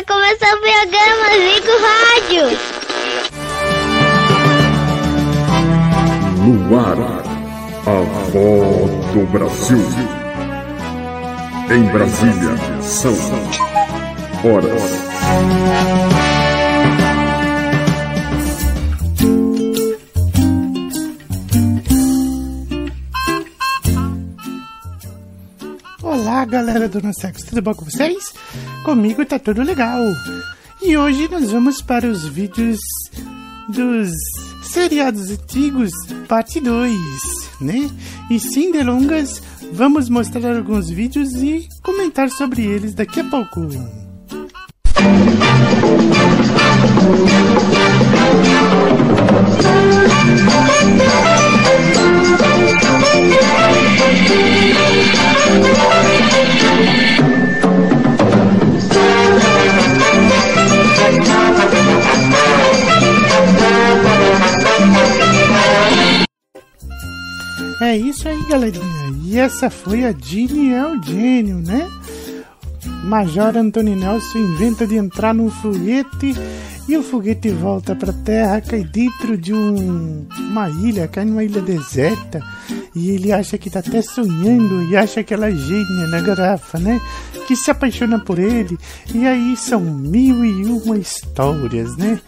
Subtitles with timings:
[0.00, 2.44] Vai começar o programa Zico Rádio.
[6.38, 7.00] No ar,
[7.86, 8.00] a
[8.30, 9.84] voz do Brasil.
[11.70, 13.14] Em Brasília, são
[14.42, 16.19] horas.
[26.10, 28.32] Olá, galera do Nossexo, tudo bom com vocês?
[28.84, 30.02] Comigo tá tudo legal.
[30.82, 32.80] E hoje nós vamos para os vídeos
[33.68, 34.10] dos
[34.60, 35.92] seriados antigos,
[36.26, 36.96] parte 2,
[37.60, 37.88] né?
[38.28, 39.40] E sem delongas,
[39.72, 43.68] vamos mostrar alguns vídeos e comentar sobre eles daqui a pouco.
[67.80, 68.84] É isso aí, galerinha.
[69.24, 71.88] E essa foi a Ginny Eugênio, né?
[73.04, 76.34] Major Antônio Nelson inventa de entrar num foguete
[76.86, 81.42] e o foguete volta para a Terra, cai dentro de um, uma ilha, cai numa
[81.42, 82.42] ilha deserta.
[82.94, 86.78] E ele acha que tá até sonhando e acha que ela é gênia na garrafa,
[86.78, 87.00] né?
[87.46, 88.76] Que se apaixona por ele.
[89.14, 92.20] E aí são mil e uma histórias, né?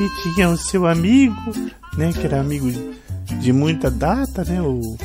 [0.00, 1.52] E tinha o seu amigo,
[1.96, 2.12] né?
[2.12, 2.70] Que era amigo
[3.38, 4.60] de muita data, né?
[4.60, 4.96] O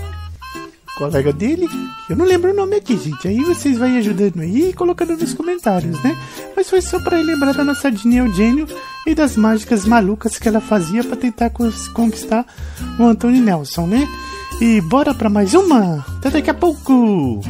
[0.97, 1.67] colega dele,
[2.09, 3.27] eu não lembro o nome aqui, gente.
[3.27, 6.17] Aí vocês vão ajudando aí e colocando nos comentários, né?
[6.55, 8.67] Mas foi só para lembrar da nossa Dini Eugênio
[9.05, 12.45] e das mágicas malucas que ela fazia para tentar conquistar
[12.97, 14.07] o Antônio Nelson, né?
[14.61, 16.05] E bora para mais uma!
[16.17, 17.41] Até daqui a pouco!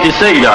[0.00, 0.50] Feiticeira.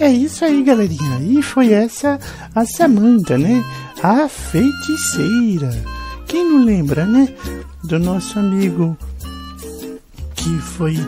[0.00, 1.20] É isso aí, galerinha.
[1.20, 2.18] E foi essa
[2.54, 3.64] a Samantha, né?
[4.02, 5.70] A feiticeira.
[6.26, 7.28] Quem não lembra, né?
[7.84, 8.96] Do nosso amigo
[10.34, 10.98] que foi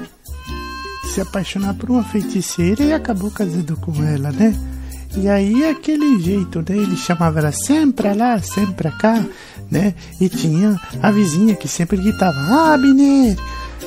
[1.04, 4.54] se apaixonar por uma feiticeira e acabou casando com ela, né?
[5.16, 6.76] E aí aquele jeito, né?
[6.76, 9.24] Ele chamava ela sempre lá, sempre cá,
[9.70, 9.94] né?
[10.20, 13.36] E tinha a vizinha que sempre gritava, ah, Abner,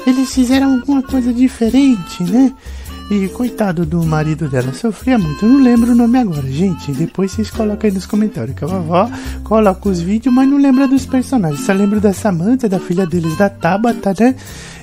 [0.07, 2.53] eles fizeram alguma coisa diferente, né?
[3.11, 5.43] E coitado do marido dela, sofria muito.
[5.43, 6.91] Eu não lembro o nome agora, gente.
[6.91, 8.55] Depois vocês colocam aí nos comentários.
[8.55, 9.09] Que a vovó
[9.43, 11.65] coloca os vídeos, mas não lembra dos personagens.
[11.65, 14.35] Só lembro da Samantha, da filha deles, da Tabata, né?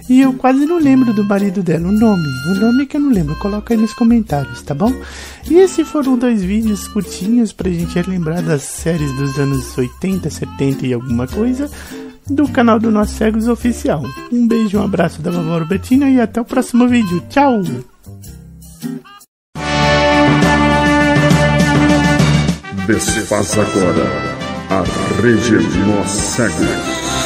[0.09, 2.29] E eu quase não lembro do marido dela, o nome.
[2.51, 3.35] O nome que eu não lembro.
[3.37, 4.93] Coloca aí nos comentários, tá bom?
[5.51, 10.87] E esses foram dois vídeos curtinhos pra gente lembrar das séries dos anos 80, 70
[10.87, 11.69] e alguma coisa
[12.29, 14.03] do canal do Nós Cegos Oficial.
[14.33, 17.23] Um beijo, um abraço da vovó Robertina e até o próximo vídeo.
[17.29, 17.63] Tchau!
[22.87, 24.37] Desfaça agora
[24.71, 24.85] a
[25.21, 25.57] Rede
[25.87, 27.26] Nós Cegos.